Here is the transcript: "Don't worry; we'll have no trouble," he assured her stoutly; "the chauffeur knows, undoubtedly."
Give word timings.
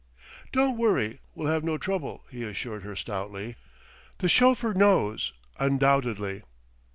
"Don't 0.51 0.79
worry; 0.79 1.19
we'll 1.35 1.51
have 1.53 1.63
no 1.63 1.77
trouble," 1.77 2.23
he 2.31 2.41
assured 2.43 2.81
her 2.81 2.95
stoutly; 2.95 3.55
"the 4.17 4.27
chauffeur 4.27 4.73
knows, 4.73 5.31
undoubtedly." 5.59 6.41